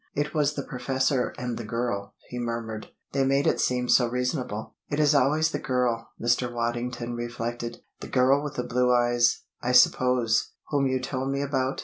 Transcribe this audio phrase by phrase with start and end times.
[0.15, 2.87] "It was the professor and the girl," he murmured.
[3.11, 6.51] "They made it seem so reasonable." "It is always the girl," Mr.
[6.51, 7.83] Waddington reflected.
[7.99, 11.79] "The girl with the blue eyes, I suppose, whom you told me about?